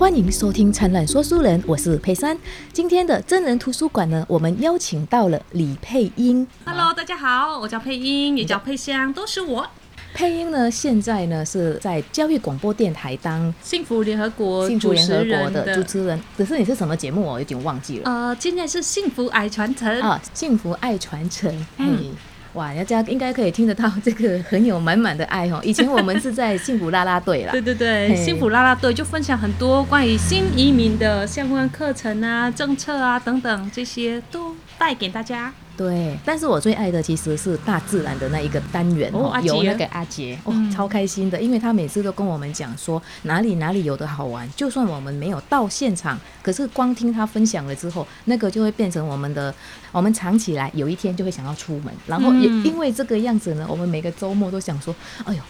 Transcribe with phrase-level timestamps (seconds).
[0.00, 2.34] 欢迎收听《灿烂说书人》，我是佩珊。
[2.72, 6.44] 今天的真人图书馆呢，我们邀请到了李佩英。
[6.64, 9.68] Hello，大家好，我叫佩英，也叫佩香，都是我。
[10.14, 16.18] 佩英呢，现在呢是在教育广播电台当幸福联合国幸福联合国的主持人。
[16.34, 17.20] 可是你是什么节目？
[17.20, 18.10] 我有点忘记了。
[18.10, 20.00] 呃，今天是幸福爱传承。
[20.00, 21.54] 啊，幸福爱传承。
[21.76, 22.10] 嗯嘿，
[22.54, 25.60] 哇，大家应该可以听得到这个 很有满满的爱哦。
[25.62, 35.52] 以前我们是在幸福啦啦队啦 对，对对，幸福啦啦队就分享很多关于新移民的相关课程啊、政策啊等等，这些都带给大家。
[35.80, 36.18] 对。
[36.24, 49.54] 但是我最爱的其实是大自然的那一个单元哦，哦有那个阿杰哦，嗯超开心的，因为他每次都跟我们讲说哪里哪里有的好玩，就算我们没有到现场，可是光听他分享了之后，那个就会变成我们的，
[49.92, 54.94] 我们藏起来，有一天就会想要出门，然后也嗯因为这个样子呢，我们每个周末都想说，
[55.24, 55.40] 哎呦。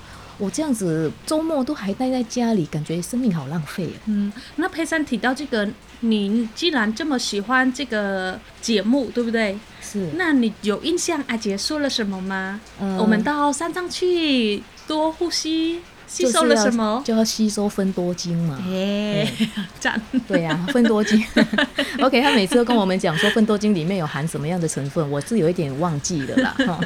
[0.41, 3.97] 我这样子周末都还待在家里，感觉生命好浪费啊！
[4.07, 5.69] 嗯，那佩珊提到这个，
[6.01, 9.59] 你既然这么喜欢这个节目，对不对？
[9.83, 12.59] 是，那你有印象阿杰说了什么吗？
[12.81, 17.01] 嗯我们到山上去多呼吸，吸收了什么？
[17.05, 18.59] 就要吸收分多精嘛。
[18.67, 19.27] 哎，
[19.79, 20.01] 赞！
[20.27, 21.23] 对呀、分多精。
[22.03, 26.55] OK，他每次都跟我们讲说分多精里面有含什么样的成分，我是有一点忘记了啦。
[26.67, 26.81] 哈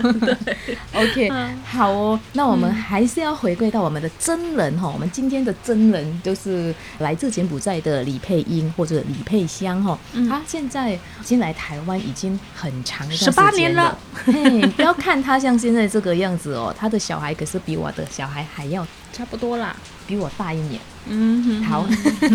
[0.93, 4.89] OK，嗯好哦，那我们还是要回归到我们的真人哈。
[4.93, 9.99] 我们今天的真人就是来自柬埔寨的李佩英或者李佩香哈。
[10.13, 13.99] 嗯他现在已经来台湾已经很长一段时18年了。
[14.27, 19.75] 嘿，不要看他像现在这个样子哦，他的小孩可是比我的小孩还要差不多啦。
[20.07, 20.79] 比我大一年。
[21.07, 21.87] 嗯，好，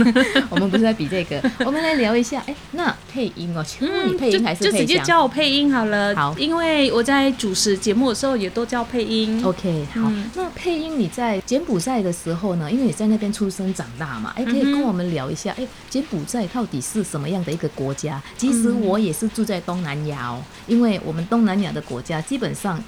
[0.49, 2.41] 我们不是在比这个， 我们来聊一下。
[2.47, 6.15] 哎，那配音哦，请问你配音还是嗯就就直接配香叫我配音好了。
[6.15, 9.43] 好因为我在主持节目的时候也都叫配音。
[9.43, 10.01] ？OK，好。
[10.05, 12.71] 嗯那配音你在柬埔寨的时候呢？
[12.71, 18.21] 因为你在那边出生长大嘛，哎，可以跟我们聊一下，哎，柬埔寨到底是什么样的一个国家？
[18.37, 22.83] 其实嗯我也是住在东南亚哦，因为我们东南亚的国家基本上。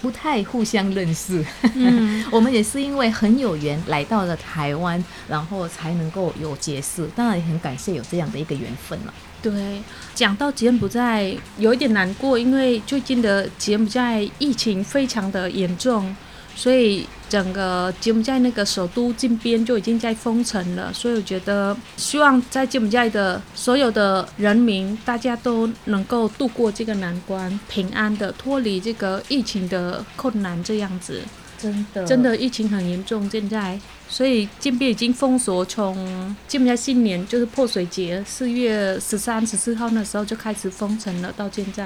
[0.00, 1.44] 不太互相认识，
[1.74, 7.06] 嗯 我们也是因为很有缘来到了台湾，然后才能够有结识。
[7.16, 9.14] 当然也很感谢有这样的一个缘分了。
[9.42, 9.82] 对，
[10.14, 16.14] 讲到柬埔寨有一点难过，因为最近的柬埔寨疫情非常的严重，
[16.56, 20.92] 所以整个柬埔寨那个首都金边就已经在封城了。
[20.92, 31.20] 所以我觉得，希望在柬埔寨的所有的人民，大家都能够度过这个难关，平安的脱离这个疫情的困难，这样子。
[31.60, 33.76] 真的，真的疫情很严重，现在，
[34.08, 41.84] 所以金边已经封锁，从柬埔寨新年就是泼水节，四月十三、十四号那时候就开始封城了，到现在。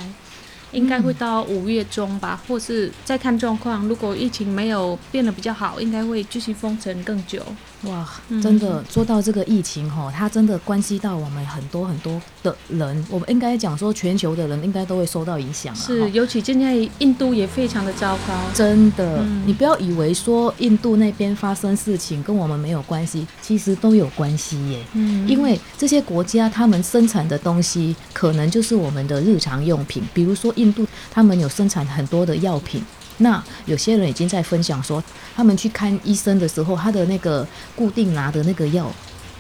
[0.73, 3.87] 应该会到五月中吧，或是再看状况。
[3.87, 7.41] 如果疫情没有变得比较好，应该会继续封城更久。
[7.85, 15.77] 哇，嗯真的说到这个疫情哈，它真的关系到我们很多很多的人，我们应该讲说全球的人应该都会受到影响啊。
[15.77, 18.35] 是，尤其现在印度也非常的糟糕。
[18.55, 24.85] 真的，嗯你不要以为说印度那边发生事情跟我们没有关系，其实都有关系耶。
[24.93, 32.83] 嗯因为这些国家他们生产的东西，可能就是我们的日常用品，比如说印度，他们有生产很多的药品。
[33.19, 35.03] 那有些人已经在分享说，
[35.37, 37.47] 他们去看医生的时候，他的那个
[37.77, 38.91] 固定拿的那个药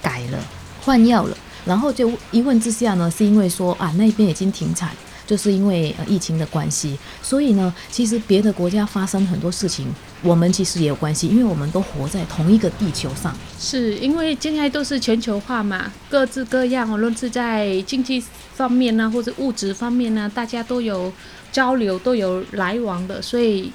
[0.00, 0.38] 改了，
[0.84, 4.90] 换药了，然后就一问之下呢，是因为说啊那边已经停产，
[5.26, 9.86] 就是因为、呃、疫情的关系，所以呢，其实别的国家发生很多事情，
[10.22, 13.34] 我们其实也有关系，因为我们都活在同一个地球上。
[13.58, 18.22] 是因为现在都是全球化嘛，各自各样，无论是在经济
[18.54, 21.12] 方面呢，或者物质方面呢，大家都有
[21.52, 23.70] 交流，都有来往的，所以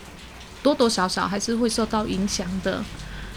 [0.64, 2.84] 多多少少还是会受到影响的，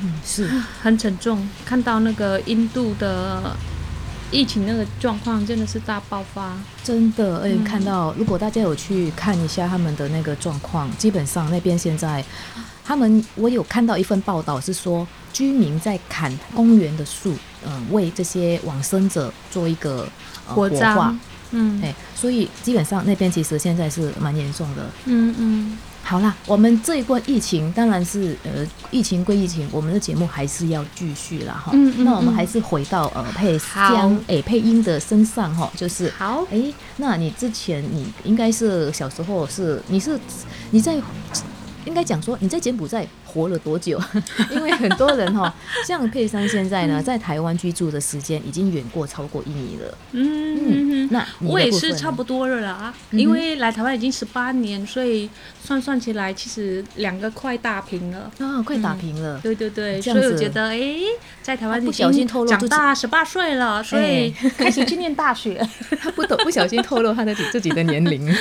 [0.01, 0.49] 嗯，是。
[0.83, 1.47] 很沉重。
[1.65, 3.55] 看到那个印度的
[4.31, 6.57] 疫情那个状况，真的是大爆发。
[6.83, 12.25] 真的，而且嗯看到，如果大家有去看一下他们的那个状况，基本上那边现在，
[12.83, 17.35] 他们我有看到一份报道是说，居民在砍公园的树，
[17.67, 20.09] 嗯、为这些往生者做一个、
[20.49, 21.19] 呃、火葬，，
[21.51, 21.81] 嗯。
[21.83, 24.91] 哎，所以基本上那边其实现在是蛮严重的。
[25.05, 31.71] 嗯嗯，好啦，我们这一波疫情当然是呃，疫情归疫情，我们的节目还是要继续啦哈。
[31.75, 33.95] 嗯嗯那我们嗯还是回到呃配好。
[33.95, 40.19] 香诶配音的身上哈，就是好，哎，那你之前你应该是小时候是你是
[40.71, 40.97] 你在
[41.87, 44.01] 应该讲说你在柬埔寨活了多久？
[44.51, 45.53] 因为很多人哈、
[45.87, 49.99] 像佩珊现在呢，在台湾居住的时间已经远过超过一年了。
[50.13, 51.09] 嗯。
[51.11, 55.29] 那我也是差不多了啦，嗯因为来台湾已经十八年，所以
[55.61, 58.31] 算算起来，其实两个快打平了。
[58.39, 59.41] 啊，快打平了。
[59.43, 60.79] 对对对，所以我觉得，哎，
[61.43, 65.61] 在台湾不小心透露长大十八岁了，所以开始去念大学。
[66.01, 68.33] 他 不懂不小心透露他的自己的年龄。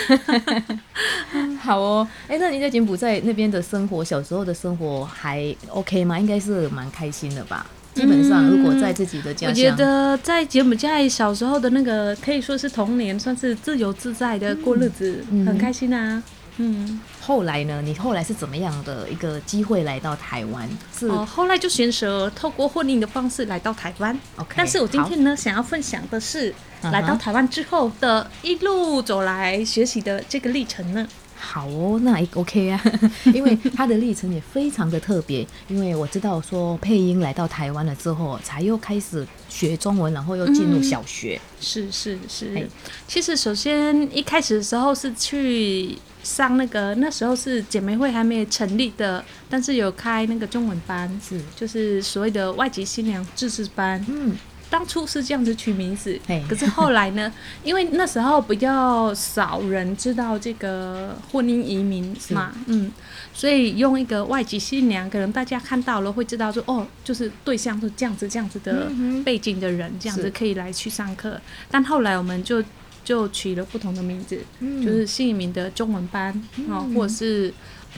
[1.59, 6.19] 好哦，哎，那你在柬埔寨那边的生活，小时候的生活还 OK 吗？
[6.19, 7.65] 应该是蛮开心的吧？
[7.95, 16.21] 基本上，如果在自己的家我，觉得在柬埔寨小时候的那个可以说是童年，算是自由自在的过日子，嗯很开心啊。
[16.61, 20.69] 嗯，后来呢，你后来是怎么样的一个机会来到台湾？
[20.97, 24.17] 是、哦，后来就选择透过婚姻的方式来到台湾。
[24.37, 26.53] OK，但是我今天呢，想要分享的是
[26.83, 31.07] 来到台湾之后的一路走来学习的这个历程呢。
[31.39, 32.83] 好哦，那也 OK 啊，
[33.33, 35.47] 因为他的历程也非常的特别。
[35.69, 41.39] 因为我知道说配音来到台湾了之后，才又开始学中文，然后又进入嗯小学。
[41.61, 42.67] 是是是嘿，
[43.07, 54.03] 其实首先一开始的时候是去上那个那时候是姐妹会还没有成立的，但是有开那个中文班，是，就是所谓的外籍新娘自治班。
[54.09, 54.35] 嗯，
[54.69, 57.31] 当初是这样子取名字，可是后来呢，
[57.63, 62.91] 因为那时候比较少人知道这个婚姻移民嘛，嗯，
[63.33, 68.91] 所以用一个外籍新娘，可能大家看到了会知道说，哦，就是对象是这样子这样子的
[69.25, 71.41] 背景的人，这样子可以来去上课。
[71.71, 72.63] 但后来我们就
[73.03, 74.85] 就取了不同的名字，嗯。
[74.85, 76.31] 就是新移民的中文班
[76.69, 77.51] 哦，或者是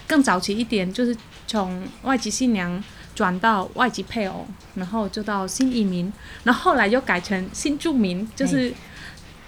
[0.07, 1.13] 更早期一点，就是
[1.45, 2.81] 从外籍新娘
[3.21, 6.11] 转到外籍配偶，然后就到新移民，
[6.43, 8.73] 然后后来又改成新住民，就是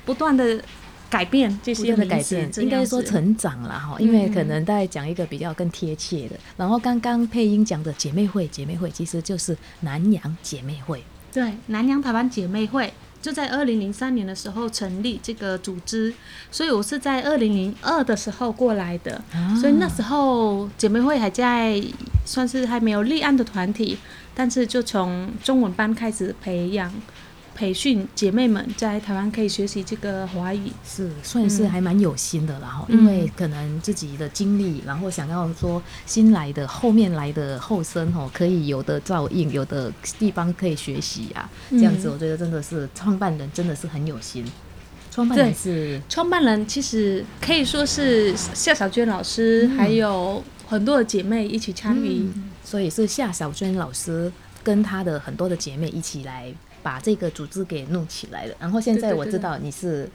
[0.06, 0.62] 不断的
[1.10, 6.36] 改变这些不的改变，应该说成长了哈，嗯因为可能大概讲一个比较更贴切的。
[6.56, 11.04] 然后刚刚配音讲的姐妹会，姐妹会其实就是南洋姐妹会。
[11.32, 12.94] 对，南洋台湾姐妹会
[13.24, 16.14] 就在二零零三年的时候成立这个组织，
[16.52, 21.84] 所以我是在二零零二的时候过来的，啊所以那时候姐妹会还在
[22.26, 23.98] 算是还没有立案的团体，
[24.34, 26.94] 但是就从中文班开始培养。
[27.56, 44.44] 培训姐妹们在台湾可以学习这个华语，是算是还蛮有心的啦哈，嗯因为可能自己的经历，然后想要说新来的、后面来的后生哈，可以有的照应，有的地方可以学习啊，这样子嗯我觉得真的是创办人真的是很有心。
[45.12, 50.44] 创办人是创办人其实可以说是夏小娟老师，嗯还有
[50.74, 52.22] 很多的姐妹一起参与。
[52.36, 54.32] 嗯所以是夏小娟老师
[54.64, 58.56] 跟她的很多的姐妹一起来把这个组织给弄起来了。
[58.58, 60.10] 然后现在我知道你是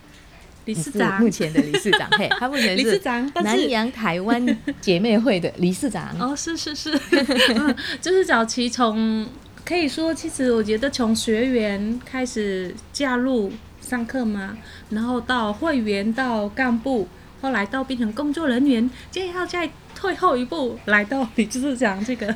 [0.64, 6.08] 理事长目前的理事长，嘿，他目前 理事是南洋台湾姐妹会的理事长。
[6.18, 6.90] 哦，是是是，
[7.54, 9.28] 嗯，就是早期从
[9.64, 13.52] 可以说，其实我觉得从学员开始加入
[13.82, 14.56] 上课嘛，
[14.88, 17.06] 然后到会员到干部，
[17.40, 22.34] 后来到变成工作人员，接要再退后一步来到你就是讲这个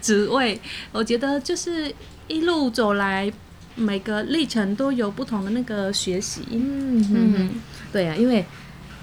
[0.00, 0.60] 职位，
[0.92, 1.92] 我觉得就是
[2.26, 3.32] 一路走来。
[3.80, 7.50] 每个历程都有不同的那个学习，嗯嗯嗯，
[7.92, 8.44] 对啊，因为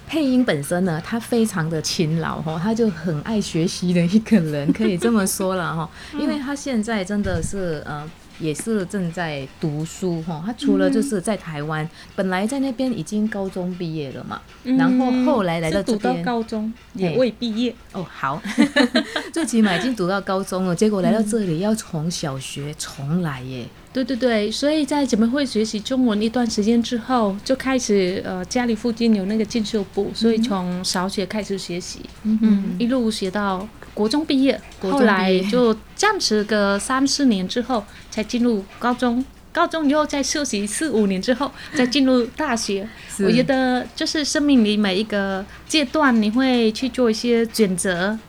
[0.05, 5.89] 配音本身呢，他非常的勤劳哈，他就很爱学习的一个人，可以这么说了哈。
[6.19, 8.05] 因为他现在真的是呃。
[8.39, 18.41] 也是正在读书哈，他除了就是在台湾，本来在那边已经高中毕业了嘛，然后后来来到这边读到边高中也未毕业，哦，好，
[19.31, 23.65] 最起码已经读到高中了，结果来到这里要从小学重来耶。
[23.93, 39.25] 对对对，所以在姐妹会学习中文一段时间之后，就开始呃家里附近有那个进修部，所以从小学开始学习，嗯，一路学到国中毕业，后来就暂时个三四年之后才进入高中。
[39.51, 42.85] 高中以后再休息四五年之后，再进入大学。
[43.19, 48.19] 我觉得就是生命里每一个阶段，你会去做一些选择，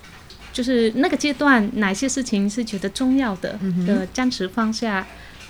[0.52, 5.04] 就是那个阶段哪些事情是觉得重要的，的暂时放下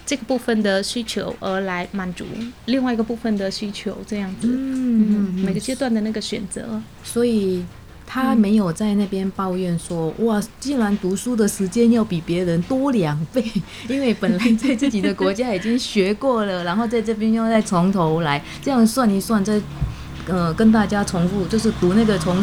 [0.07, 2.25] 这个部分的需求，而来满足
[2.65, 4.49] 另外一个部分的需求，这样子。
[4.51, 6.81] 嗯，每个阶段的那个选择。
[7.05, 7.63] 所以
[8.07, 13.45] 他没有在那边抱怨说，哇，既然读书的时间要比别人多两倍，
[13.89, 19.61] 因为本来在自己的国家已经学过了，然后在这边又再从头来，这样算一算，再
[20.29, 22.43] 呃跟大家重复，就是读那个从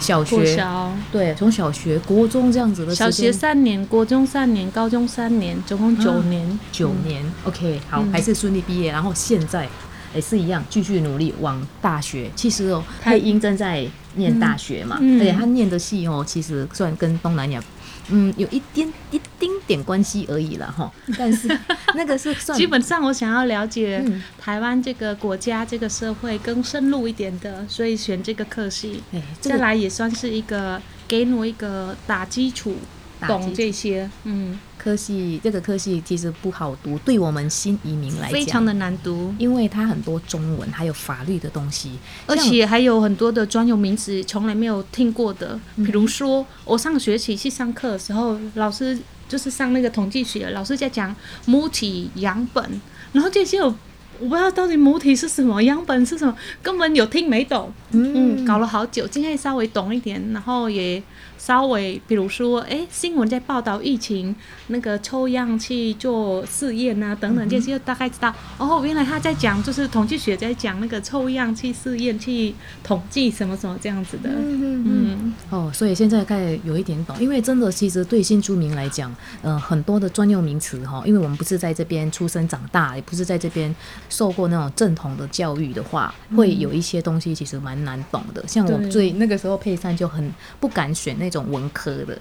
[0.00, 0.56] 小学。
[0.56, 6.58] 小、对，从小学、国中这样子的小学，三年，国中三年，高中三年，总共九年。
[6.72, 8.90] 九年、o k 好，嗯还是顺利毕业。
[8.90, 9.68] 然后现在
[10.14, 12.30] 也是一样，继续努力往大学。
[12.34, 17.62] 其实哦，他配音正在念大学嘛，嗯嗯而且他念的系哦，其实算跟东南亚。
[18.08, 21.48] 嗯，有一点一丁点关系而已了哈， 但是
[21.94, 29.00] 那个是算基本上我想要了解嗯台湾这个国家、这个社会更深入一点的，所以选这个科系。
[29.12, 32.74] 哎，这个再来也算是一个给我一个打基础，
[33.20, 41.92] 懂这些，嗯，科系，这个科系其实不好读，对我们新移民来讲，非常的难读，因为它很多中文还有法律的东西，
[42.26, 45.84] 而且还有很多的专有名词从来没有听过的，嗯。
[45.84, 48.98] 比如说我上学期去上课的时候，老师
[49.28, 52.80] 就是上那个统计学，老师在讲母体样本，
[53.12, 53.72] 然后这些我
[54.18, 61.02] 我不知道到底母体是什么，样本是什么，根本有听没懂，嗯，搞了好久，今天稍微懂一点，然后也
[61.44, 64.32] 稍微，比如说，哎，新闻在报道疫情，
[64.68, 68.32] 那个抽样去做试验啊，等等这些，大概知道。
[68.58, 74.30] 哦，原来他在讲，就是统计学在讲那个抽样去试验去统计什么什么这样子的。
[74.30, 75.18] 嗯嗯嗯。
[75.24, 83.74] 嗯，哦，所以现在开始有一点懂，因为真的，其实对新住民来讲，呃，很多的专用名词哈，因为我们不是在这边出生长大，也不是在这边
[84.08, 88.44] 受过那种正统的教育的话，会有一些东西其实蛮难懂的。
[88.46, 92.16] 像我对最那个时候配餐就很不敢选那种文科的。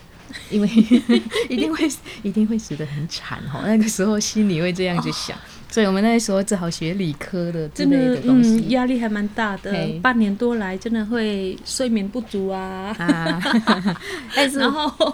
[0.49, 0.67] 因为
[1.49, 1.91] 一定会
[2.23, 5.37] 一定会死得很惨哈，那个时候心里会这样子想，
[5.69, 8.51] 所以我们那时候只好学理科的之类的的东西。
[8.51, 12.95] 嗯，压力还蛮大的，半年多来真的会睡眠不足啊。
[12.97, 13.41] 啊，
[14.33, 15.13] 但是然后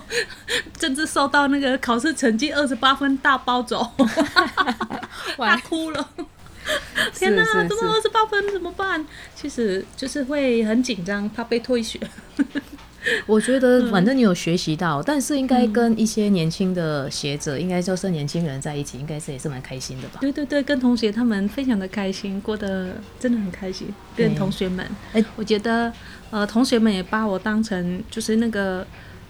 [0.79, 3.91] 甚至受到那个考试成绩二十八分大包走，
[5.35, 6.09] 大哭了。
[7.15, 9.03] 天哪，是是怎么二十八分怎么办？
[9.33, 11.99] 其实就是会很紧张，怕被退学。
[13.25, 20.19] 我觉嗯得反正你有学习到，但是应该跟一些年轻的学者，应该就是年轻人在一起，应该是也是蛮开心的吧？
[20.21, 23.87] 对对对，跟同学他们非常的开心，过得真的很开心。
[24.15, 25.91] 跟同学们，哎我觉得
[26.31, 28.85] 呃，同学们也把我当成就是那个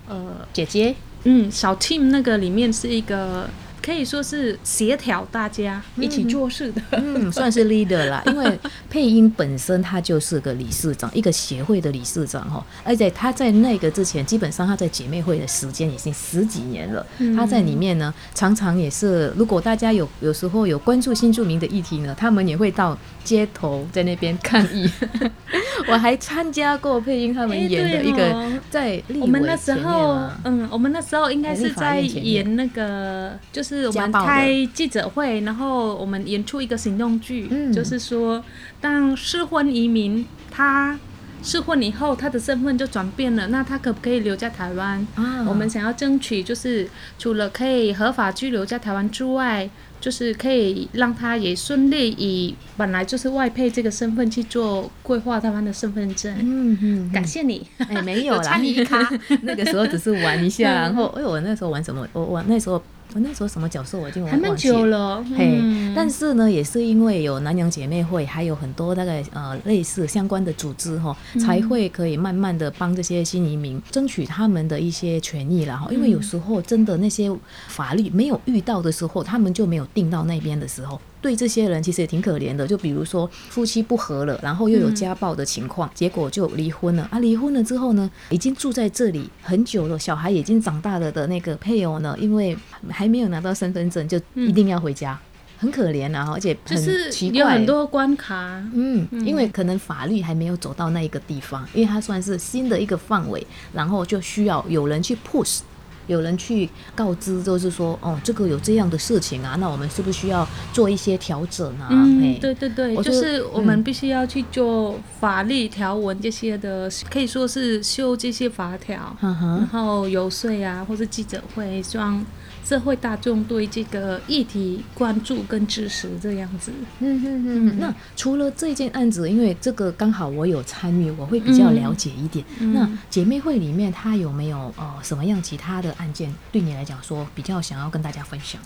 [0.08, 3.50] 呃姐姐，嗯小 team 那个里面是一个。
[3.88, 8.60] 可以说是协调大家一起做事的，嗯，算是 leader 啦，因为
[8.92, 24.92] 配音本身他就是个理事长，一个协会的理事长哈，而且他在那个之前，基本上他在姐妹会的时间已经十几年了，他在里面呢，常常也是，如果大家有有时候有关注新著名的议题呢，他们也会到街头在那边抗议。
[25.88, 37.72] 我还参加过配音他们演的一个在立我们那时候，嗯，我们那时候应该是在演那个，就是我们开记者会，然后我们演出一个行动剧，嗯。
[37.72, 38.44] 就是说，
[38.82, 40.98] 当适婚移民他
[41.44, 45.06] 适婚以后，他的身份就转变了，那他可不可以留在台湾？
[45.16, 45.46] 啊。
[45.48, 49.70] 我们想要争取，就是除了可以合法居留在台湾之外，
[50.00, 56.36] 就是可以让他也顺利以本来就是外配这个身份去做规划台湾的身份证。
[56.40, 58.60] 嗯嗯，感谢你，哎，没有有啦，
[59.42, 60.82] 那个时候只是玩一下， 嗯。
[60.82, 62.08] 然后哎，我那时候玩什么？
[62.14, 62.82] 我我那时候
[63.14, 64.74] 我那时候什么角色我已经忘还蛮忘记了。
[64.74, 75.88] 久了，嘿，嗯但是呢，也是因为有南洋姐妹会，还有很多那个呃类似相关的组织哈，嗯才会可以慢慢的帮这些新移民争取他们的一些权益了哈。
[75.92, 77.34] 因为有时候真的那些
[77.68, 81.00] 法律没有遇到的时候，他们就没有定到那边的时候。
[81.22, 87.20] 对这些人其实也挺可怜的，就比如说夫妻不和了，然后又有家暴的情况，结果就离婚了啊。
[87.20, 92.58] 离婚了之后呢，已经住在这里很久了，小孩已经长大了的那个配偶呢，因为
[92.90, 95.20] 还没有拿到身份证，就一定要回家，
[95.58, 105.60] 很可怜啊，而且很就是奇怪，有很多关卡，嗯，因为可能法律还没有走到那一个地方，因为它算是新的一个范围，然后就需要有人去 push，
[106.08, 111.88] 有人去告知，就是说，哦，这个有这样的事情啊，那我们是不是需要做一些调整啊？
[111.92, 122.24] 嗯，对对对，就是我们必须要去做法律条文这些的，可以说是修这些法条，然后游说啊，或是记者会，希望
[122.68, 126.70] 社会大众对这个议题关注跟支持这样子。
[127.00, 127.80] 嗯嗯嗯。
[127.80, 132.44] 那除了这件案子，因为这个刚好我有参与，我会比较了解一点。
[132.60, 138.62] 嗯那姐妹会里面，它有没有呃什么样其他的案件，对你来讲说比较想要跟大家分享？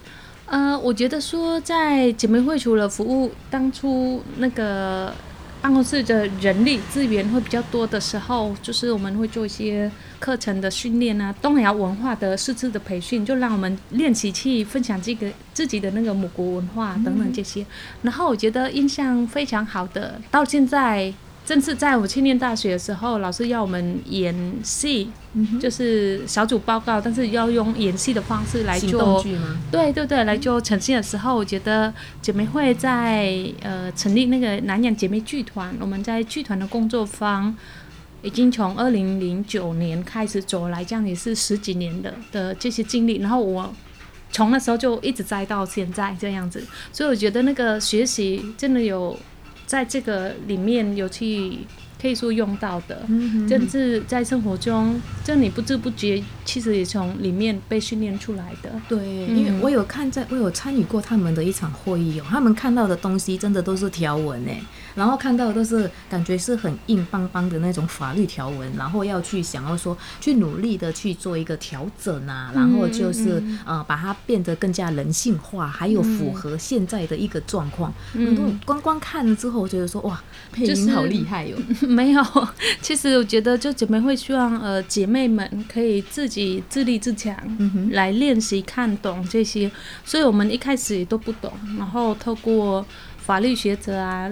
[0.48, 5.14] 呃，我觉得说在姐妹会除了服务当初那个
[5.62, 9.90] 办公室的人力资源会比较多的时候，就是我们会做一些
[10.20, 17.66] 课程的训练啊，东南亚文化的师资的培训，就让我们练习去分享这个自己的那个母国文化等等这些。
[18.02, 21.14] 然后我觉得印象非常好的，到现在。
[21.52, 29.22] 正是在我去念大学的时候，老师要我们演戏，嗯就是小组报告，但是要用演戏的方式来行动做。
[29.22, 29.58] 剧吗？
[29.70, 37.54] 对对对，来做呈现的时候，我觉得姐妹会在呃成立那个南洋姐妹剧团，我们在剧团的工作坊
[38.22, 43.18] 已经从二零零九年开始走来，这样也是十几年的的这些经历。
[43.18, 43.76] 然后我
[44.32, 49.20] 从那时候就一直栽到现在这样子，所以我觉得那个学习真的有
[49.72, 51.60] 在这个里面有去
[52.02, 53.06] 可以说用到的。
[53.08, 58.70] 嗯甚至在生活中，这你不知不觉，其实也从里面被训练出来的。
[58.90, 64.60] 对，嗯因为我有看在，我有参与过他们的一场会议哦，他们看到的东西真的都是条文哎，
[64.96, 77.94] 然后看到的都是感觉是很硬邦邦的那种法律条文，然后要去想要说去努力的去做一个调整啊，然后就是、嗯呃把它变得更加人性化，还有符合现在的一个状况。
[78.14, 80.22] 嗯光光看了之后，我觉得说哇，
[80.52, 81.58] 配就是音好厉害哟、
[81.88, 82.24] 没有，
[82.82, 89.70] 其实我觉得就姐妹会希望呃姐妹们可以自己自立自强，嗯哼来练习看懂这些，
[90.06, 92.86] 所以我们一开始也都不懂，然后透过
[93.18, 94.30] 法律学者啊。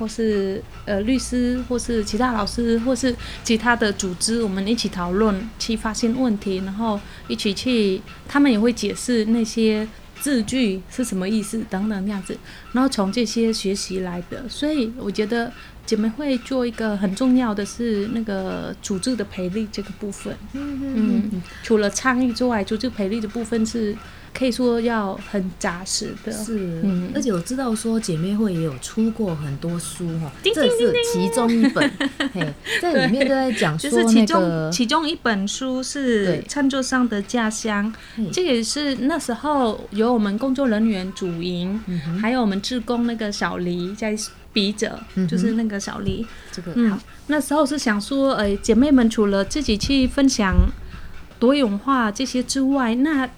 [0.00, 3.14] 或是呃律师，或是其他老师，或是
[3.44, 9.86] 其他的组织，我们一起讨论，去发现问题，然后一起去，他们也会解释那些
[10.18, 12.34] 字句是什么意思等等那样子，
[12.72, 14.48] 然后从这些学习来的。
[14.48, 15.52] 所以我觉得
[15.84, 20.34] 姐妹会做一个很重要的是那个组织的培力这个部分。
[20.54, 23.94] 嗯嗯嗯，除了倡议之外，组织培力的部分是
[24.32, 26.32] 可以说要很扎实的。
[26.32, 27.10] 是，嗯。
[27.14, 31.90] 而且我知道说姐妹会也有出过很多书哈，叮这是其中一本，
[32.32, 37.92] 嘿， 在里面都在讲说就是其中、那个，其中一本书是《餐桌上的家乡》，
[38.32, 44.16] 这也是那时候由我们工作人员主营，嗯，还有我们志工那个小黎在
[44.52, 46.26] 笔者，就是那个小黎。
[46.50, 50.56] 这个嗯好，，那时候是想说，呃，姐妹们除了自己去分享
[51.38, 53.28] 多元化这些之外，那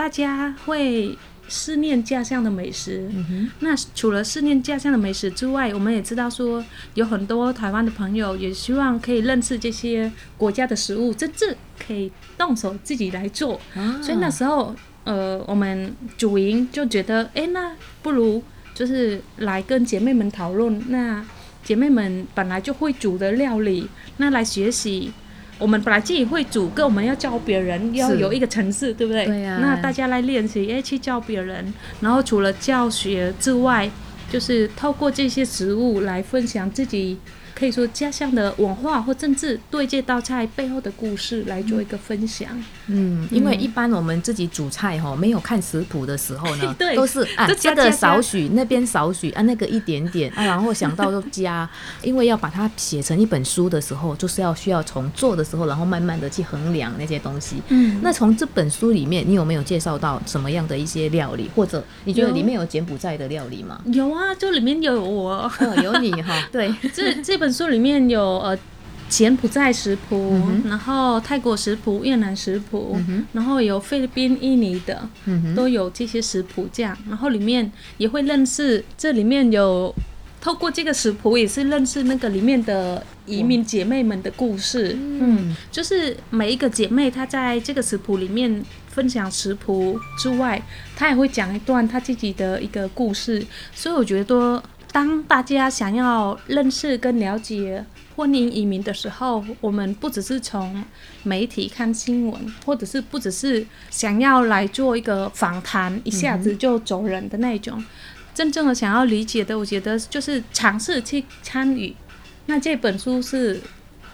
[0.00, 1.14] 大家会
[1.46, 3.06] 思念家乡的美食。
[3.12, 6.64] 嗯，那除了思念家乡的美食之外，我们也知道说，
[6.94, 13.60] 有很多台湾的朋友也希望可以认识这些国家的食物，甚至可以动手自己来做。
[13.74, 18.42] 啊所以那时候，呃，我们主营就觉得，哎，那不如
[18.72, 21.22] 就是来跟姐妹们讨论，那
[21.62, 25.12] 姐妹们本来就会煮的料理，那来学习。
[25.60, 29.26] 我们本来自己会煮，跟我们要教别人，要有一个层次，对不对？
[29.26, 29.58] 对呀。
[29.60, 33.88] 那大家来练习，哎，去教别人，然后除了教学之外，
[34.32, 37.18] 就是透过这些食物来分享自己
[37.54, 42.48] 可以说家乡的文化，或政治对这道菜背后的故事来做一个分享。
[42.86, 51.68] 嗯，因为一般我们自己煮菜哈，没有看食谱的时候呢， 对都是啊加这个少许，那边少许啊，那个一点点啊，然后想到就加，
[52.02, 57.56] 因为要把它写成一本书的时候，就是要需要从做的时候，然后慢慢的去衡量那些东西。
[57.68, 63.80] 嗯，那从这本书里面，你有没有介绍到什么样的一些料理，或者你觉得里面有柬埔寨的料理吗？
[63.86, 65.30] 有啊，就里面有我。
[65.30, 65.50] 哦，
[65.82, 68.58] 有你哈，对， 这这本书里面有呃
[69.08, 76.96] 柬埔寨食谱，嗯然后泰国食谱、越南食谱，嗯然后有菲律宾、印尼的，嗯，都有这些食谱这样。
[77.08, 79.94] 然后里面也会认识，这里面有
[80.40, 84.96] 透过这个食谱也是认识那个里面的移民姐妹们的故事。
[84.96, 90.62] 嗯，就是每一个姐妹她在这个食谱里面分享食谱之外，
[90.96, 93.44] 她也会讲一段她自己的一个故事。
[93.74, 97.84] 所以我觉得，当大家想要认识跟了解。
[98.16, 100.84] 婚姻移民的时候，我们不只是从
[101.22, 107.82] 媒体看新闻，或者是不只是想要来做一个访谈，一下子就走人的那种。
[108.34, 111.96] 真正的想要理解的，我觉得就是尝试去参与。
[112.44, 113.58] 那这本书是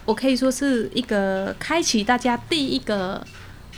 [0.05, 3.25] 我可以说是一个开启大家第一个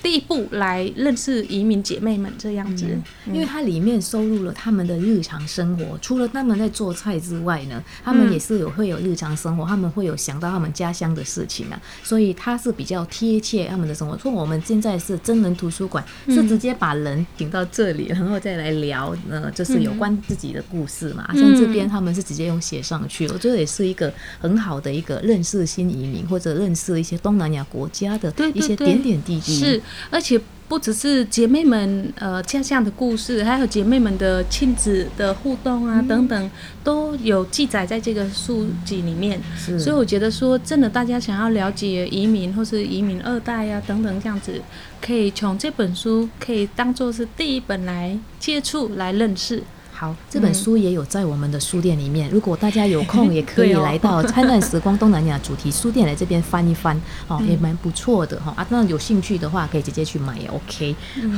[0.02, 2.86] 第一步来认识移民姐妹们这样子。
[3.28, 14.18] 因为它里面收录了他们的日常生活，除了他们在做菜之外呢，他们嗯也是有会有日常生活，他们会有想到他们家乡的事情啊，所以它是比较贴切他们的生活。
[14.18, 21.26] 说我们现在是真人图书馆，嗯是直接把人请到这里，然后再来聊，呃，就是有关自己的故事嘛。
[21.34, 29.54] 嗯像这边他们是直接用写上去，我觉得也是一个很好的一个认识新移民或者认识一些东南亚国家的一些点点滴滴。
[29.56, 36.52] 是，而且不只是姐妹们呃家乡的故事，还有姐妹们的亲子的互动啊、等等，
[36.84, 39.42] 都有记载在这个书籍里面。
[39.80, 44.62] 所以我觉得说，真的大家想要了解移民或是移民二代呀、等等这样子，
[45.02, 49.64] 可以从这本书可以当做是第一本来接触来认识。
[50.00, 56.96] 好，这本书也有在我们的书店里面，如果大家有空， 也可以来到 灿烂时光东南亚主题书店来这边翻一翻，
[57.28, 58.66] 哦，嗯也蛮不错的哈、啊。
[58.70, 60.96] 那有兴趣的话，可以直接去买也 OK。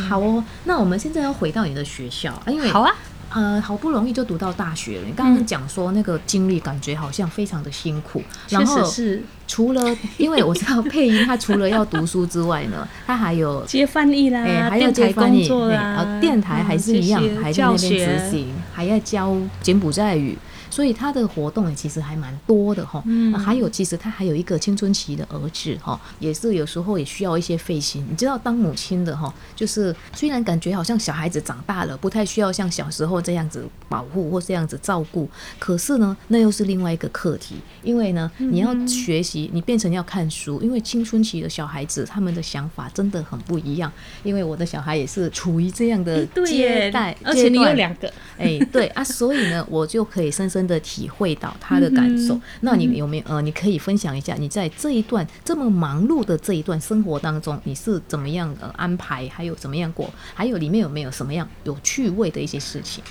[0.08, 2.94] 好哦，那我们现在要回到你的学校，啊因为好啊，
[3.34, 5.06] 呃，好不容易就读到大学了。
[5.06, 8.22] 你刚刚讲说那个经历，感觉好像非常的辛苦。
[8.50, 20.38] 然确后实是除了，因为我知道配音，他除了要读书之外呢，他还有接翻译啦，哎、还要接翻译，哎作啦，啊，电台还是一样，嗯还在那边执行，还要教柬埔寨语。
[20.72, 23.32] 所以他的活动也其实还蛮多的哈、嗯。
[23.32, 28.04] 啊还有，其实他还有一个青春期的儿子哈，也是有时候也需要一些费心。
[28.10, 35.30] 你知道，当母亲的哈，就是虽然感觉好像小孩子长大了，不太需要像小时候这样子保护或这样子照顾，
[35.60, 43.92] 可是呢，那又是另外一个课题，因为呢，你要学习，你变成要看书，因为青春期的小孩子他们的想法真的很不一样。
[44.24, 52.36] 因为我的小孩也是处于这样的对接待，而且你有两个，哎，对啊，所以呢，我就可以深深的体会到他的感受。
[52.36, 63.04] 嗯那你有没有呃，你可以分享一下你在这一段这么忙碌的这一段生活当中，你是怎么样呃安排，还有怎么样过，还有里面有没有什么样有趣味的一些事情？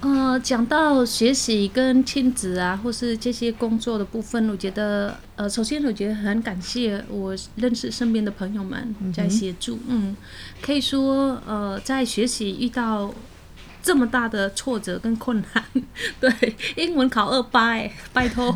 [0.00, 10.14] 呃，讲到学习跟亲子啊，或是这些工作的部分，我觉得，呃，首先我觉得很感谢我认识身边的朋友们在协助，嗯
[10.60, 13.14] 可以说，呃，在学习遇到
[13.84, 15.62] 这么大的挫折跟困难，
[16.18, 18.50] 对，英文考二八，哎，拜托，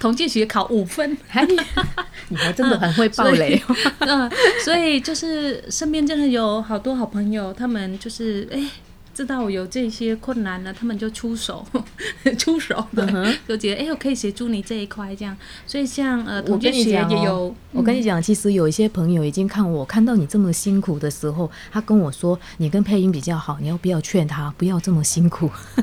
[0.00, 1.16] 统计学考五分，
[2.28, 4.30] 你还真的很会爆雷哦， 嗯，
[4.64, 8.60] 所以就是身边真的有好多好朋友，他们就是哎。
[9.14, 11.64] 知道我有这些困难了，他们就出手，
[12.36, 13.06] 出手的，
[13.48, 15.36] 就觉得哎，我可以协助你这一块这样。
[15.66, 24.52] 所以像呃，我跟你讲有，我跟你讲，其实有一些朋友已经看我看到你这么辛苦的时候，他跟我说你跟配音比较好，你要不要劝他？
[24.58, 25.48] 不要这么辛苦？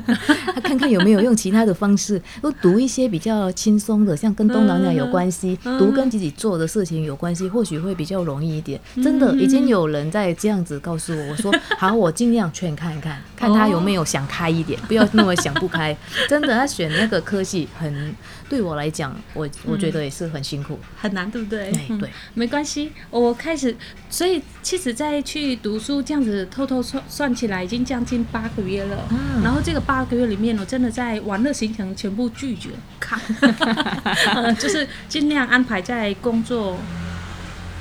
[0.54, 5.78] 他看看有没有用其他的方式，都读一些比较轻松的，像跟东南亚有关系，嗯。
[5.78, 8.80] 读跟自己做的事情有关系，或许会比较容易一点。
[8.96, 15.96] 真嗯的，已经有人在这样子告诉我，我说好，我尽量劝看看，看他有没有想开一点，不要那么想不开。
[16.28, 18.14] 真的，他选那个科系很
[18.48, 20.78] 对我来讲，我我觉得也是很辛苦。
[21.00, 21.72] 很难，对不对？
[21.98, 22.10] 对。
[22.34, 23.76] 没关系，我开始，
[24.08, 29.08] 所以其实再去读书这样子偷偷算算起来，已经将近八个月了。
[29.10, 32.70] 嗯然后这个八个月里面，我真的在玩乐行程全部拒绝
[34.58, 36.78] 就是尽量安排在工作。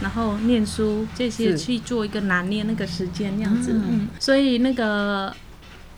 [0.02, 3.84] 然后念书这些去做一个拿捏那个时间那样子，嗯。
[3.90, 5.34] 嗯，所以那个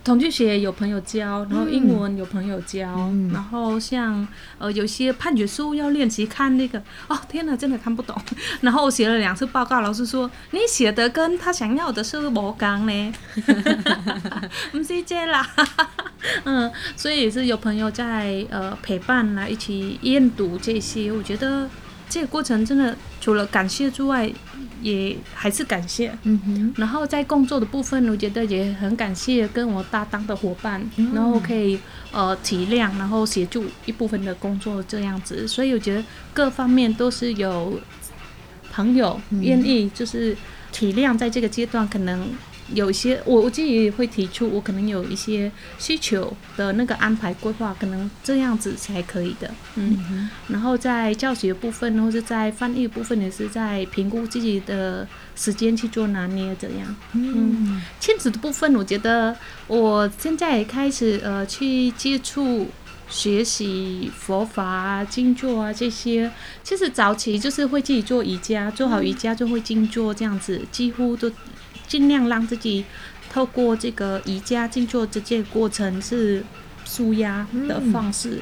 [0.03, 3.31] 统计学有朋友教，然后英文有朋友教，嗯。
[3.33, 8.15] 然后像呃有些判决书要练习看那个，哦天哪，真的看不懂。
[8.61, 13.13] 然后我写了两次报告，老师说你写的跟他想要的是无刚呢，
[14.71, 15.49] 不是这啦。
[16.45, 21.69] 嗯，所以也是有朋友在呃陪伴啦，一起研读这些，我觉得
[22.09, 24.31] 这个过程真的除了感谢之外，
[24.81, 26.15] 也还是感谢。
[26.23, 31.79] 嗯哼，然后在工作的部分，我觉得也很感谢跟我搭档的伙伴，嗯然后可以
[32.11, 37.79] 呃体谅，然后协助一部分的工作这样子，所以我觉得各方面都是有
[38.71, 40.35] 朋友嗯愿意就是
[40.71, 42.29] 体谅，在这个阶段可能。
[42.73, 56.95] 有些，我我自己也会提出，我可能有一些需求的那个安排规划，可能这样子才可以的，嗯，然后在教学部分，或者在翻译部分，也是在评估自己的时间去做拿捏，这样。
[57.13, 57.81] 嗯。
[57.99, 59.36] 亲子的部分，我觉得
[59.67, 62.67] 我现在也开始呃去接触。
[63.09, 66.31] 学习佛法啊、静坐啊这些，
[66.63, 71.29] 其实早期就是会自己做瑜伽，做好瑜伽就会静坐这样子，几乎都
[71.88, 72.86] 尽量让自己
[73.32, 76.43] 透过这个瑜伽静坐这件过程是
[76.86, 78.41] 舒压的方式。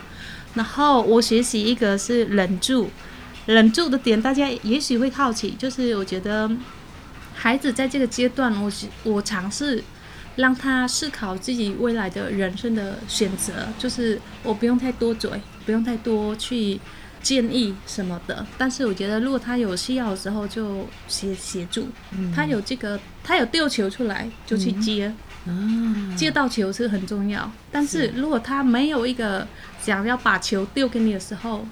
[0.53, 2.89] 然后我学习一个是忍住，
[3.45, 6.51] 忍住的点大家也许会好奇，就是我觉得
[7.33, 9.81] 孩子在这个阶段，我是我尝试
[10.35, 15.29] 让他思考自己未来的人生的选择，就是我不用太多嘴，
[15.65, 16.79] 不用太多去
[17.21, 18.45] 建议什么的。
[18.57, 21.87] 但是我觉得，如果他有需要的时候，就协协助。
[22.35, 25.13] 他有这个，他有丢球出来就去接，
[25.45, 25.51] 啊，
[26.15, 27.51] 接到球是很重要。
[27.71, 29.47] 但是如果他没有一个
[29.81, 31.65] 想要把球丢给你的时候，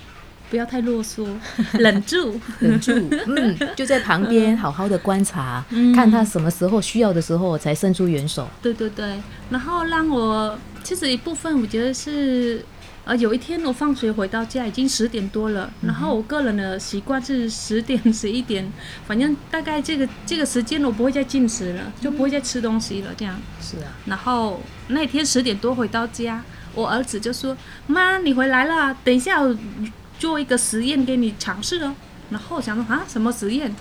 [0.50, 1.28] 不要太啰嗦，
[1.78, 2.40] 忍住。
[2.60, 2.92] 忍住，
[3.28, 8.48] 嗯，就在旁边好好的观察，嗯看他什么时候需要的时候才伸出援手。
[8.60, 9.20] 对对对，
[9.52, 12.66] 然后让我其实一部分我觉得是
[13.10, 18.72] 呃，有一天我放学回到家已经十点多了，然后我个人的习惯是十点十一点，
[19.08, 23.42] 反正大概这个这个时间我不会再进食了，就不会再吃东西了这样。
[23.60, 26.44] 是啊，然后那天十点多回到家，
[26.76, 29.58] 我儿子就说：“妈，你回来了，等一下我
[30.20, 31.96] 做一个实验给你尝试哦。”
[32.30, 33.74] 然后我想说啊，什么实验？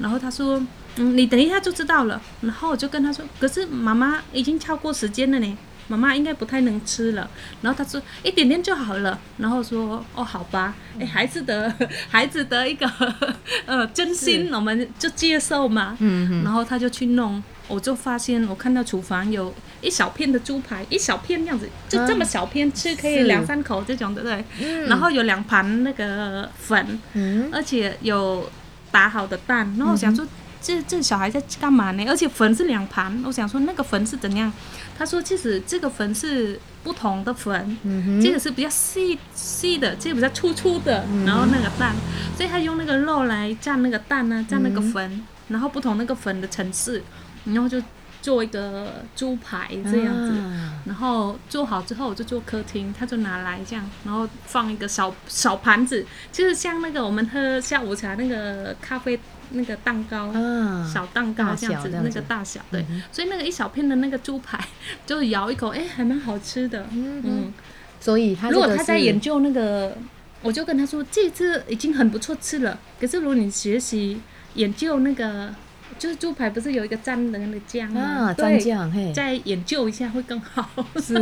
[0.00, 0.60] 然后他说
[0.98, 5.58] ：“嗯，你等一下就知道了。”然后我就跟他说：“可是妈妈已经超过时间了呢。”
[5.88, 7.28] 妈妈应该不太能吃了，
[7.62, 11.72] 然后他说一点点就好了，然后说哦好吧，哎孩子的
[12.08, 12.90] 孩子的一个
[13.66, 24.44] 呃真心，我们就接受嘛，嗯然后他就去弄，我就发现我看到厨房有一小片的猪排，一小片这样子，就这么小片吃可以两三口这种，对不对？
[24.60, 24.88] 嗯。
[24.88, 27.50] 然后有两盘那个粉，嗯。
[27.52, 28.50] 而且有
[28.90, 30.26] 打好的蛋，然后我想说。
[30.64, 32.06] 这这小孩在干嘛呢？
[32.08, 34.50] 而且粉是两盘，我想说那个粉是怎样？
[34.96, 37.76] 他说其实这个粉是不同的粉，
[38.22, 41.94] 这个是比较细细的，这个比较粗粗的，然后那个蛋，
[42.34, 47.02] 所以他用那个肉来蘸那个蛋呢、蘸那个粉，然后不同那个粉的层次，
[47.44, 47.82] 然后就
[48.22, 50.30] 做一个猪排这样子。
[50.30, 50.70] 啊。
[50.86, 59.18] 然后做好之后，我就做客厅，他就拿来这样，然后放一个小小盘子，就是像那个我们喝下午茶那个咖啡
[59.50, 64.58] 那个蛋糕，啊，小蛋糕这样子，那小这样子个大小，对，嗯所以那个一小片的那个猪排，
[65.06, 67.52] 就咬一口，哎，还蛮好吃的，嗯嗯。
[68.00, 69.96] 所以他如果他在研究那个，
[70.42, 72.78] 我就跟他说，这次已经很不错吃了。
[73.00, 74.20] 可是如果你学习
[74.56, 75.54] 研究那个，
[75.98, 78.00] 就是猪排不是有一个蘸的那个酱吗？
[78.00, 80.68] 啊蘸酱嘿，再研究一下会更好。
[80.96, 81.14] 是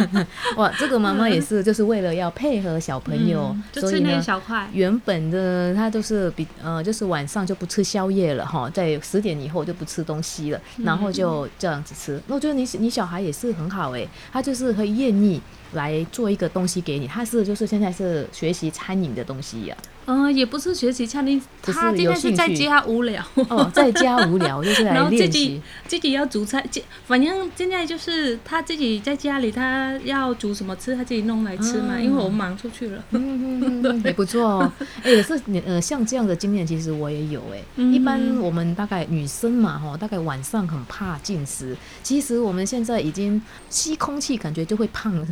[0.56, 4.68] 哇，这个妈妈也是就是为了要配合小朋友嗯，就吃那所以呢一小块。
[4.72, 12.20] 原本的她都是比呃，就是晚上就不吃宵夜了哈，在十点以后就不吃东西了，然后就这样子吃。
[12.26, 15.40] 那我觉得你你小孩也是很好诶，他就是会愿意
[15.72, 23.24] 来做一个东西给你，他是就是现在是学习餐饮的东西呀、嗯、也不是学习餐厅，他今天是在家无聊。
[23.48, 31.94] 哦，在家无聊就是来自练己习，自己要煮菜，自反正现在就是他自己在家里，他要煮什么吃，他自己弄来吃嘛。
[31.94, 33.04] 啊因为我忙出去了。
[33.10, 34.72] 嗯嗯嗯， 也不错哦。
[35.02, 41.76] 哎、也是你呃，像这样的经验，其实我也有哎、嗯一般我们大概女生嘛，哈，大概晚上很怕进食。
[42.02, 45.26] 其实我们现在已经吸空气，感觉就会胖了。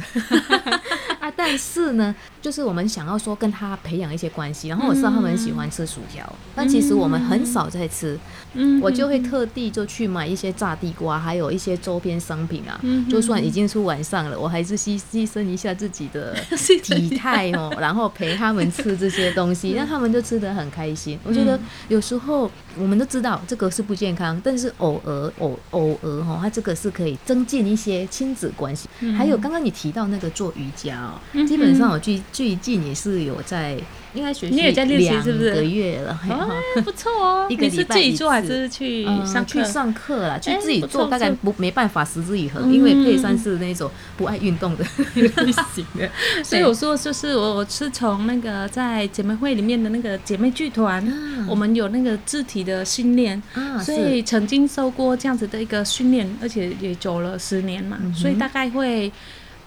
[1.21, 8.19] 啊，但是呢，就是我们想要说跟他培养一些关系，然后我知道他们喜欢吃薯条，但其实我们很少在吃，
[8.55, 12.79] 嗯，我就会特地就去买一些炸地瓜，还有一些周边商品啊。
[12.83, 16.35] 嗯就算已经是晚上了，我还是牺牺牲一下自己的
[16.83, 21.19] 体态哦，然后陪他们吃这些东西，让他们就吃得很开心。
[21.25, 28.89] 我觉得嗯有时候我们都知道这个是不健康，但是偶尔偶偶尔哈，它这个是可以增进一些亲子关系。
[29.17, 33.77] 还有刚刚你提到那个做瑜伽哦，嗯基本上我最最近也是有在，
[34.15, 35.55] 应该学习你也在练习两是不是？
[35.57, 36.47] 个月了，嘿哈。
[36.77, 37.47] 哦，不错哦。
[37.51, 39.51] 一个你是自己做还是去嗯上课？
[39.51, 42.73] 去上课啦，去哎自己做，大概不不没办法持之以恒，嗯。
[42.73, 44.85] 因为佩珊是那种不爱运动的
[45.17, 46.09] 类型的，
[46.45, 51.05] 所以我说，就是我我是从那个在姐妹会里面的那个姐妹剧团，
[51.49, 59.11] 我们有那个肢体的训练，啊，所以曾经受过这样子的一个训练，而且也走了十年嘛，所以大概会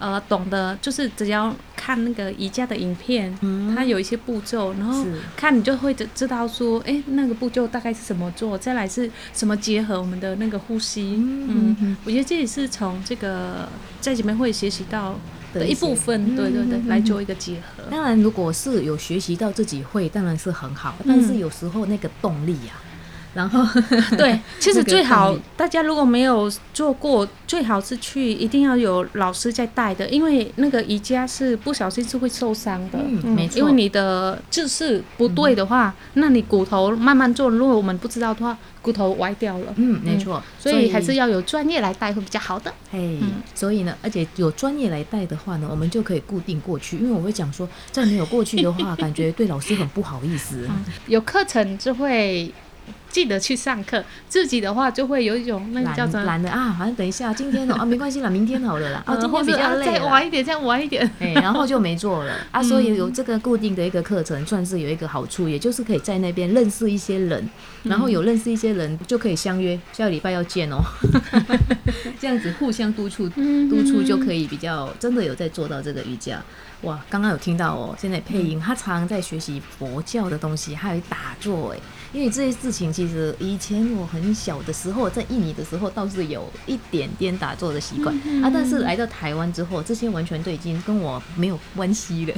[0.02, 3.72] 呃懂得，就是只要看那个宜家的影片，嗯。
[3.72, 13.68] 它有一些步骤，然后看你就会知知道说，哎、那个步骤大概是怎么做，再来是什么结合我们的那个呼吸，嗯嗯，我觉得这也是从这个
[14.00, 15.18] 在姐妹会学习到
[15.54, 17.84] 的一部分，对对对，嗯来做一个结合。
[17.90, 20.96] 当然，如果是有学习到自己会，当然是很好。
[21.06, 22.74] 但是有时候那个动力呀、
[23.34, 23.64] 然后
[24.16, 32.98] 对，其实最好大家如果没有做过，最好是去一定要有老师在带的，因为那个瑜伽是不小心是会受伤的。
[33.02, 39.72] 嗯没错因为你的姿势不对的话，那你骨头慢慢做，如果我们不知道的话，骨头歪掉了。
[39.76, 42.72] 嗯，没错，所以还是要有专业来带会比较好的。
[42.90, 46.98] 嘿，嗯所以呢，而且有专业来带的话呢，我们就可以固定过去。
[46.98, 50.66] 因为我会讲说，再没有过去的话，感觉对老师很不好意思。
[50.68, 52.52] 嗯，有课程就会
[53.12, 59.04] 记得去上课，自己的话就会有一种那个叫什懒么，懒的啊，反正等一下，今天哦啊， 没关系啦，明天好了啦。
[59.06, 59.92] 哦，呃今天比较累了。
[59.92, 61.08] 再晚一点，再晚一点。
[61.20, 67.46] 哎，然后就没做了 啊，所嗯以有这个固定的一个课程，算是有一个好处，也就是可以在那边认识一些人，
[67.82, 70.78] 然后有认识一些人就可以相约下个礼拜要见哦，
[72.18, 76.42] 这样子互相督促，嗯督促就可以比较真的有在做到这个瑜伽。
[76.82, 81.78] 哇，刚刚有听到哦，现在配音他常常在学习佛教的东西，还有打坐哎，
[82.12, 92.34] 因为这些事情其实以前我很小的时候在印尼的时候倒是有一点点打坐的习惯、嗯啊，但是来到台湾之后，这些完全都已经跟我没有关系了。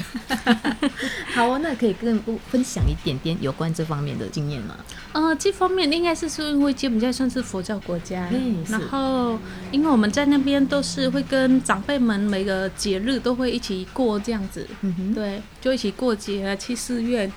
[1.35, 4.77] 好啊，那可以跟我分享一点点有关这方面的经验吗？
[5.13, 9.39] 呃，这方面应该是说，因为柬埔寨算是佛教国家，嗯然后
[9.73, 17.31] 因为我们在那边都是会跟长辈们每个节日都会一起过这样子，嗯哼，对，就一起过节啊，去寺院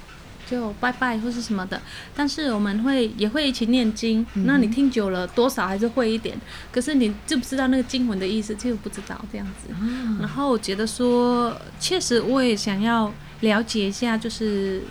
[0.49, 1.81] 就拜拜或是什么的。
[2.15, 6.39] 但是我们会也会一起念经，嗯那你听久了多少还是会一点，
[6.71, 9.73] 可是你知不知道那个经文的意思，就不知道这样子。
[10.19, 14.81] 然啊，后我觉得说，确实我也想要了解一下，就是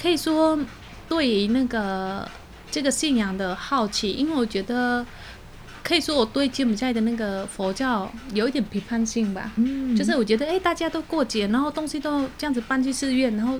[0.00, 0.58] 可以说
[1.08, 2.28] 对于那个
[2.70, 5.04] 这个信仰的好奇，因为我觉得
[5.82, 13.58] 可以说我对柬埔寨的那个佛教有一点批判性吧，嗯就是我觉得哎、大家都过节，然后东西都这样子搬去寺院，然后。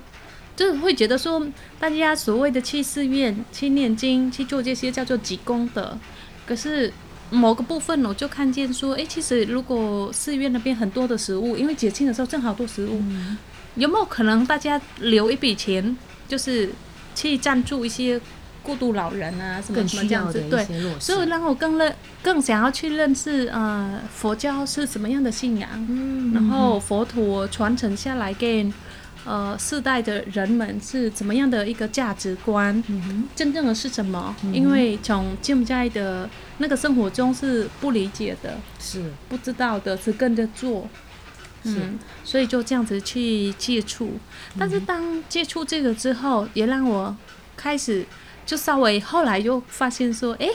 [0.55, 1.45] 就是会觉得说，
[1.79, 5.97] 大家所谓的去寺院、去念经、去做这些叫做积功德，
[6.45, 6.91] 可是
[7.31, 13.37] 某个部分我就看见说，诶，其实如果寺院那边很多的食物，因为节庆的时候正好多食物，嗯
[13.75, 16.69] 有没有可能大家留一笔钱，就是
[17.15, 18.21] 去赞助一些
[18.61, 20.31] 孤独老人啊，什么什么这样？
[20.31, 20.63] 子对，
[20.99, 28.71] 所以让我更认更想要去认识呃佛教是什么样的信仰，嗯然后佛陀传承下来给
[29.25, 34.35] 呃世代的人们是怎么样的一个价值观，嗯真正的是什么？
[34.43, 40.87] 嗯因为从柬埔寨的那个生活中是不理解的、是不知道的，是跟着做。
[41.65, 44.19] 嗯，所以就这样子去接触，
[44.59, 47.15] 但是当接触这个之后，也让我
[47.55, 48.05] 开始
[48.45, 50.49] 就稍微后来又发现说，诶，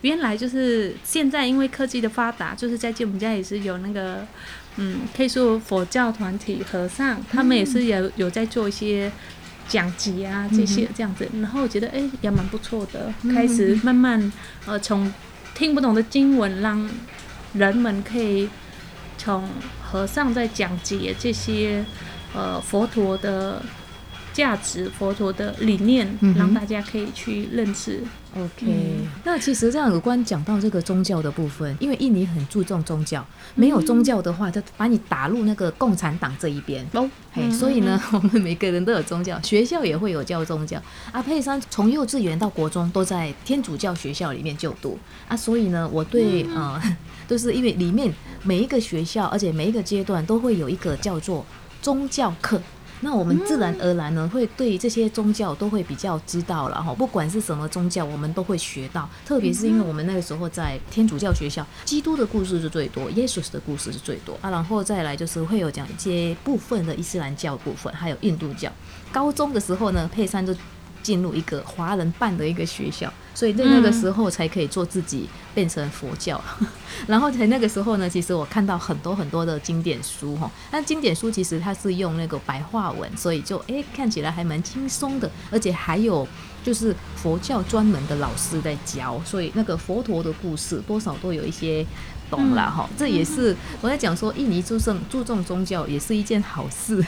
[0.00, 4.26] 原来就是现在因为科技的发达，就是在柬埔寨也是有那个，
[4.76, 9.10] 嗯，可以说佛教团体和尚，他们也是有有在做一些
[9.68, 14.32] 讲集啊这些这样子，然后我觉得诶也蛮不错的，开始慢慢
[14.66, 15.12] 呃从
[15.54, 16.88] 听不懂的经文，让
[17.52, 18.48] 人们可以
[19.18, 19.48] 从
[19.82, 21.84] 和尚在讲解这些
[22.32, 23.62] 呃佛陀的
[24.40, 28.02] 价值、佛陀的理念，嗯让大家可以去认识。
[28.34, 33.22] OK，、嗯那其实这样有关讲到这个宗教的部分，因为印尼很注重宗教，
[33.54, 36.82] 没有宗教的话，就把你打入那个共产党这一边。
[36.94, 40.80] 哦，嘿，嗯所以呢，我们每个人都有宗教，学校也会有教宗教。
[41.12, 44.98] 阿佩山从幼稚园到国中都在天主教学校里面就读
[45.28, 46.80] 啊，所以呢，我对、呃，
[47.28, 48.10] 都是因为里面
[48.42, 51.44] 每一个学校，而且每一个阶段都会有一个叫做
[51.82, 52.62] 宗教课。
[53.00, 56.94] 那我们自然而然呢，会对这些宗教都会比较知道了哈。
[56.94, 59.08] 不管是什么宗教，我们都会学到。
[59.24, 64.50] 特别是因为我们那个时候在天主教学校，基督的故事是最多，耶稣的故事是最多啊。
[64.50, 68.70] 然后再来就是会有讲一些部分的伊斯兰教部分，还有印度教。
[69.10, 70.54] 高中的时候呢，佩珊就
[71.02, 76.40] 进入一个华人办的一个学校，所以在那个时候才可以做自己变成佛教。
[77.06, 86.26] 然后在那个时候呢，其实我看到很多很多的经典书哈，那经典书其实它是用那个白话文，所以就诶看起来还蛮轻松的，而且还有
[86.64, 91.86] 就是佛教专门的老师在教，所以那个佛陀的故事多少都有一些。
[92.30, 97.04] 懂了哈，这也是我在讲说，印尼注重注重宗教也是一件好事。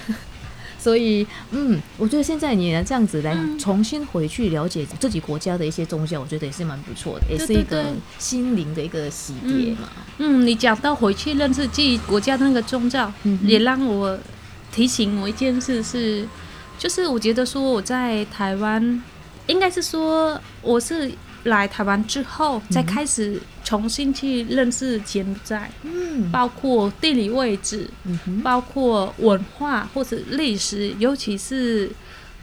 [0.83, 3.57] 所以，嗯，我觉得现在你能这样子来嗯。
[3.57, 7.85] 重新回去了解自己国家的一些宗教，我觉得也是蛮不错的，也是一个
[8.18, 9.88] 心灵的一个洗涤嘛。
[10.18, 14.18] 嗯，你讲到回去认识自己国家的那个宗教，嗯也让我
[14.73, 16.27] 提醒我一件事是，
[16.77, 19.01] 就是我觉得说我在台湾，
[19.47, 21.12] 应该是说我是
[21.44, 26.31] 来台湾之后再开始重新去认识柬埔寨，嗯。
[26.31, 31.90] 包括地理位置，嗯，包括文化或者历史，尤其是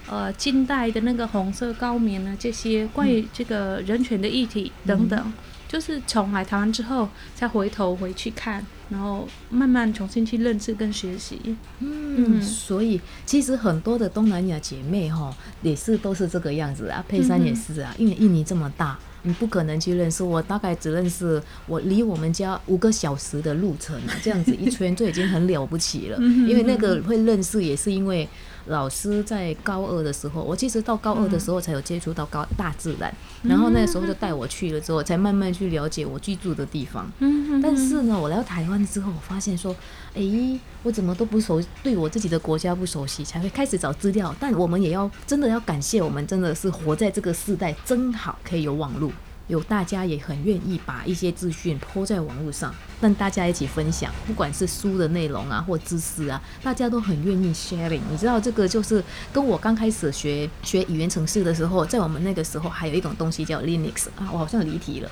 [0.10, 5.34] 呃近代的那个红色高棉啊，这些关于这个人权的议题等等，
[5.68, 11.40] 就是从来台湾之后再回头回去看，然后慢慢重新去认识跟学习。
[11.80, 17.04] 嗯，嗯所以其实很多的东南亚姐妹哈，也是都是这个样子啊。
[17.08, 20.24] 佩珊也是啊，因为印尼这么大，你不可能去认识。
[20.24, 26.18] 我大概只认识我离我们家五个小时的路程啊，这样子一圈就已经很了不起了。
[26.20, 28.28] 因为那个会认识，也是因为
[28.70, 37.12] 老师在高二的时候，我其实到高二的时候才有接触到高大自然，然后那时候就带我去了之后，才慢慢去了解我居住的地方。
[37.20, 39.76] 嗯但是呢，我来到台湾之后，我发现说，
[40.14, 44.34] 诶，我怎么都不熟，对我自己的国家不熟悉，才会开始找资料。
[44.40, 49.12] 但我们也要真的要感谢我们，真的是活在这个时代，真好，可以有网络。
[49.50, 58.00] 有大家也很愿意把一些资讯抛在网络上，让大家一起分享，不管是书的内容啊或知识啊，大家都很愿意 sharing。
[58.10, 65.12] 你知道这个就是跟我刚开始学学语言程式的时候，在我们那个时候还有一种东西叫 Linux 啊，我好像离题了。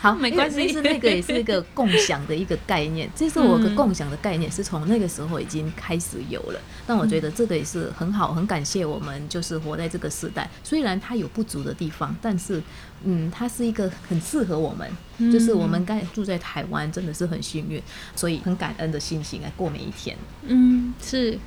[0.00, 6.60] 好，没关系其实那个也是一个共享的一个概念，这是我的共享的概念，是从那个时候已经开始有了。
[6.84, 12.60] 但我觉得这个也是很好，很感谢我们就是活在这个时代，虽然它有不足的地方，但是
[13.04, 14.90] 嗯，它是一个很适合我们，
[15.32, 17.82] 就是我们该住在台湾真的是很幸运，
[18.14, 20.16] 所以很感恩的心情来过每一天。
[20.42, 21.38] 嗯，是。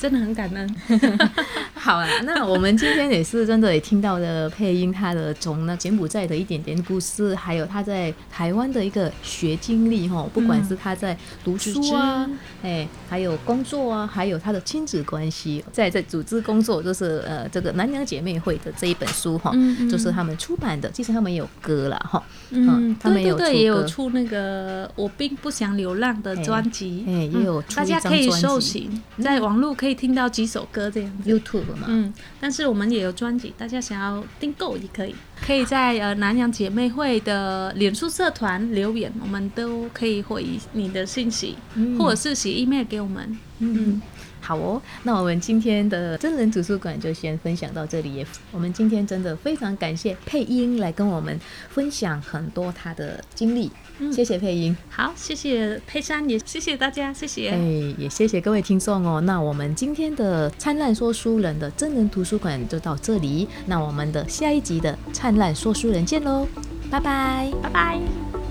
[0.00, 0.76] 真的很感恩。
[1.74, 12.28] 好啊，那我们今天也是真的也听到了配音他的从那柬埔寨的一点点故事，还有他在台湾的一个学经历哈，不管是他在读书啊，
[12.62, 19.52] 哎，还有工作啊，还有他的亲子关系，在在组织工作，就是呃这个南洋姐妹会的这一本书哈，
[19.90, 29.89] 就是他们出版的，其实他们也有歌了哈，嗯，他们有对也有出那个我并不想流浪的专辑，哎，也有大家可以搜寻，在网络可以。
[29.90, 35.12] 可以听到几首歌这样子，YouTube 嘛，嗯，但是我们也有专辑，大家想要订购也可以，
[35.44, 41.56] 可以在呃南洋姐妹会的脸书社团留言，我们都可以回你的信息，
[41.98, 44.00] 或者是写 email 给我们，嗯。
[44.42, 48.24] 好哦，那我们今天的真人图书馆就先分享到这里。
[48.52, 51.38] 我们今天真的非常感谢配音来跟我们
[51.68, 53.70] 分享很多他的经历，
[54.12, 54.76] 谢谢配音。
[54.88, 57.50] 好，谢谢佩珊，也谢谢大家，谢谢。
[57.50, 57.58] 哎，
[57.98, 59.20] 也谢谢各位听众哦。
[59.20, 66.46] 那我们今天的灿烂说书人的真人图书馆就到这里，那我们的下一集的灿烂说书人见喽，
[66.90, 68.49] 拜拜，拜拜。